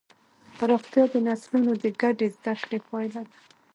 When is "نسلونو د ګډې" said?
1.27-2.27